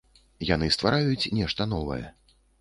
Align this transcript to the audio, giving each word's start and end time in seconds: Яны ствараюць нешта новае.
Яны 0.51 0.69
ствараюць 0.75 1.29
нешта 1.41 1.69
новае. 1.75 2.01